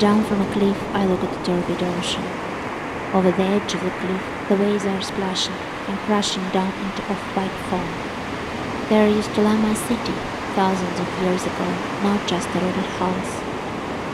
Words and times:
Down 0.00 0.24
from 0.24 0.40
a 0.40 0.50
cliff, 0.54 0.82
I 0.94 1.04
look 1.04 1.22
at 1.22 1.30
the 1.30 1.44
turbid 1.44 1.82
ocean. 1.82 2.24
Over 3.12 3.30
the 3.32 3.42
edge 3.42 3.74
of 3.74 3.84
the 3.84 3.92
cliff, 4.00 4.24
the 4.48 4.56
waves 4.56 4.86
are 4.86 5.02
splashing 5.02 5.52
and 5.88 5.98
crashing 6.08 6.48
down 6.56 6.72
into 6.72 7.04
off-white 7.12 7.52
foam. 7.68 7.84
There 8.88 9.06
used 9.06 9.34
to 9.34 9.42
lie 9.42 9.60
my 9.60 9.74
city, 9.74 10.16
thousands 10.56 10.98
of 10.98 11.20
years 11.20 11.44
ago, 11.44 11.68
not 12.00 12.26
just 12.26 12.48
a 12.48 12.60
rotted 12.64 12.90
house. 12.96 13.32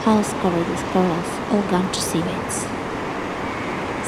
House 0.03 0.33
covered 0.43 0.69
with 0.69 0.83
corals, 0.91 1.31
all 1.53 1.63
gone 1.71 1.93
to 1.93 2.01
seaweeds. 2.01 2.67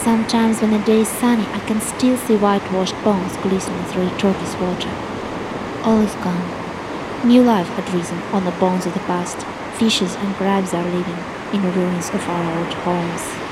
Sometimes 0.02 0.60
when 0.60 0.72
the 0.72 0.84
day 0.84 1.02
is 1.02 1.08
sunny, 1.22 1.46
I 1.54 1.60
can 1.60 1.80
still 1.80 2.16
see 2.16 2.36
whitewashed 2.36 2.98
bones 3.04 3.36
glistening 3.36 3.84
through 3.84 4.10
the 4.10 4.18
turquoise 4.18 4.56
water. 4.56 4.90
All 5.84 6.00
is 6.00 6.14
gone. 6.26 6.50
New 7.24 7.44
life 7.44 7.68
had 7.78 7.94
risen 7.94 8.18
on 8.34 8.44
the 8.44 8.58
bones 8.58 8.84
of 8.84 8.94
the 8.94 9.06
past. 9.06 9.46
Fishes 9.78 10.16
and 10.16 10.34
crabs 10.34 10.74
are 10.74 10.82
living 10.82 11.37
in 11.52 11.62
the 11.62 11.70
ruins 11.70 12.10
of 12.10 12.28
our 12.28 12.58
old 12.58 12.74
homes. 12.74 13.47